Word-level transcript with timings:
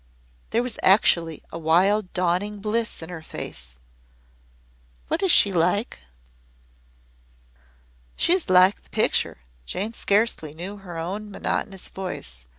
There 0.49 0.63
was 0.63 0.79
actually 0.81 1.43
a 1.51 1.59
wild 1.59 2.11
dawning 2.13 2.59
bliss 2.59 3.03
in 3.03 3.09
her 3.09 3.21
face. 3.21 3.75
"What 5.09 5.21
is 5.21 5.31
she 5.31 5.53
like?" 5.53 5.99
"She 8.15 8.33
is 8.33 8.49
like 8.49 8.81
the 8.81 8.89
picture." 8.89 9.41
Jane 9.67 9.93
scarcely 9.93 10.55
knew 10.55 10.77
her 10.77 10.97
own 10.97 11.29
monotonous 11.29 11.87
voice. 11.87 12.47